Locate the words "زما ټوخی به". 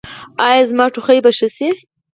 0.69-1.31